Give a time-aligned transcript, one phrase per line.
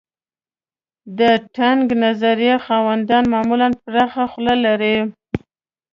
[1.19, 1.21] د
[1.57, 4.97] تنګ نظر خاوندان معمولاً پراخه خوله لري.